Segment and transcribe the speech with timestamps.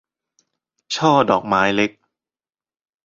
[0.95, 1.91] ช่อดอกไม้เล็ก